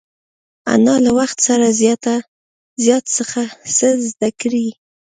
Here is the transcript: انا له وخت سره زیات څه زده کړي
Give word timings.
انا 0.73 0.95
له 1.05 1.11
وخت 1.19 1.37
سره 1.47 1.67
زیات 2.83 3.05
څه 3.77 3.87
زده 4.09 4.29
کړي 4.41 4.67